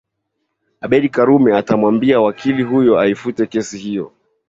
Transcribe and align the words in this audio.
Abeid 0.81 1.09
Karume 1.11 1.51
atamwambia 1.57 2.19
wakili 2.21 2.63
huyo 2.63 2.99
aifute 2.99 3.47
kesi 3.47 3.77
hiyo 3.77 4.11